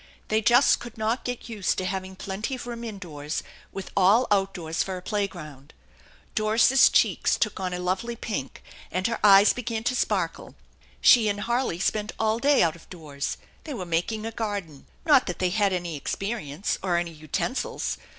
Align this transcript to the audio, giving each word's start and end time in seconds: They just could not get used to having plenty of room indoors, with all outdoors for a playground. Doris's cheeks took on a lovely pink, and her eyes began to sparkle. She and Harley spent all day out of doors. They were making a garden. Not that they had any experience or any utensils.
They 0.29 0.41
just 0.41 0.79
could 0.79 0.97
not 0.97 1.23
get 1.23 1.47
used 1.47 1.77
to 1.77 1.85
having 1.85 2.15
plenty 2.15 2.55
of 2.55 2.65
room 2.65 2.83
indoors, 2.83 3.43
with 3.71 3.91
all 3.95 4.25
outdoors 4.31 4.81
for 4.81 4.97
a 4.97 5.01
playground. 5.03 5.75
Doris's 6.33 6.89
cheeks 6.89 7.37
took 7.37 7.59
on 7.59 7.71
a 7.71 7.77
lovely 7.77 8.15
pink, 8.15 8.63
and 8.91 9.05
her 9.05 9.19
eyes 9.23 9.53
began 9.53 9.83
to 9.83 9.95
sparkle. 9.95 10.55
She 11.01 11.29
and 11.29 11.41
Harley 11.41 11.77
spent 11.77 12.13
all 12.17 12.39
day 12.39 12.63
out 12.63 12.75
of 12.75 12.89
doors. 12.89 13.37
They 13.63 13.75
were 13.75 13.85
making 13.85 14.25
a 14.25 14.31
garden. 14.31 14.87
Not 15.05 15.27
that 15.27 15.37
they 15.37 15.51
had 15.51 15.71
any 15.71 15.95
experience 15.95 16.79
or 16.81 16.97
any 16.97 17.11
utensils. 17.11 17.99